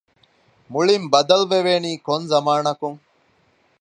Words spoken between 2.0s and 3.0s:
ކޮން ޒަމާނަކުން؟